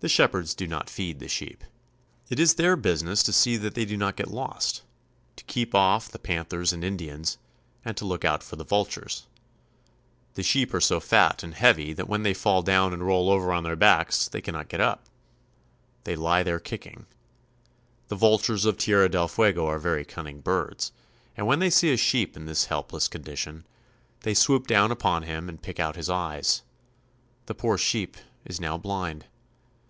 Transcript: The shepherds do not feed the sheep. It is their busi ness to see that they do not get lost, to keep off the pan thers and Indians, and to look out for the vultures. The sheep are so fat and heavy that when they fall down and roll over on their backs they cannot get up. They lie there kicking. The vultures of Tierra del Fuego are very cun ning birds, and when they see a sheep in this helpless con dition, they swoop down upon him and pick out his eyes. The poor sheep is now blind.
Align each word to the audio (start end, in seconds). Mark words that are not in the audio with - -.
The 0.00 0.08
shepherds 0.08 0.54
do 0.54 0.66
not 0.66 0.90
feed 0.90 1.18
the 1.20 1.28
sheep. 1.28 1.62
It 2.28 2.38
is 2.40 2.54
their 2.56 2.76
busi 2.76 3.04
ness 3.04 3.22
to 3.22 3.32
see 3.32 3.56
that 3.58 3.74
they 3.74 3.84
do 3.84 3.96
not 3.96 4.16
get 4.16 4.28
lost, 4.30 4.82
to 5.36 5.44
keep 5.44 5.72
off 5.72 6.08
the 6.10 6.18
pan 6.18 6.44
thers 6.46 6.72
and 6.74 6.82
Indians, 6.84 7.38
and 7.84 7.96
to 7.96 8.04
look 8.04 8.22
out 8.24 8.42
for 8.42 8.56
the 8.56 8.64
vultures. 8.66 9.28
The 10.34 10.42
sheep 10.42 10.74
are 10.74 10.80
so 10.80 10.98
fat 10.98 11.42
and 11.44 11.54
heavy 11.54 11.92
that 11.92 12.08
when 12.08 12.22
they 12.24 12.34
fall 12.34 12.60
down 12.60 12.92
and 12.92 13.06
roll 13.06 13.30
over 13.30 13.52
on 13.52 13.62
their 13.62 13.76
backs 13.76 14.28
they 14.28 14.40
cannot 14.42 14.68
get 14.68 14.80
up. 14.80 15.04
They 16.02 16.16
lie 16.16 16.42
there 16.42 16.60
kicking. 16.60 17.06
The 18.08 18.16
vultures 18.16 18.64
of 18.64 18.76
Tierra 18.76 19.08
del 19.08 19.28
Fuego 19.28 19.64
are 19.68 19.78
very 19.78 20.04
cun 20.04 20.24
ning 20.24 20.40
birds, 20.40 20.90
and 21.36 21.46
when 21.46 21.60
they 21.60 21.70
see 21.70 21.92
a 21.92 21.96
sheep 21.96 22.36
in 22.36 22.46
this 22.46 22.64
helpless 22.66 23.06
con 23.06 23.22
dition, 23.22 23.62
they 24.20 24.34
swoop 24.34 24.66
down 24.66 24.90
upon 24.90 25.22
him 25.22 25.48
and 25.48 25.62
pick 25.62 25.78
out 25.78 25.96
his 25.96 26.10
eyes. 26.10 26.62
The 27.46 27.54
poor 27.54 27.78
sheep 27.78 28.16
is 28.44 28.60
now 28.60 28.76
blind. 28.76 29.26